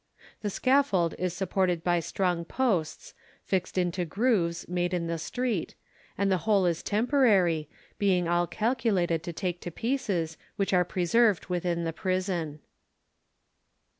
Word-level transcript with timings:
The 0.41 0.49
scaffold 0.49 1.13
is 1.19 1.31
supported 1.35 1.83
by 1.83 1.99
strong 1.99 2.43
posts, 2.43 3.13
fixed 3.45 3.77
into 3.77 4.03
grooves 4.03 4.67
made 4.67 4.95
in 4.95 5.05
the 5.05 5.19
street, 5.19 5.75
and 6.17 6.31
the 6.31 6.39
whole 6.39 6.65
is 6.65 6.81
temporary, 6.81 7.69
being 7.99 8.27
all 8.27 8.47
calculated 8.47 9.21
to 9.21 9.31
take 9.31 9.61
to 9.61 9.69
pieces, 9.69 10.37
which 10.55 10.73
are 10.73 10.83
preserved 10.83 11.49
within 11.49 11.83
the 11.83 11.93
prison. 11.93 12.61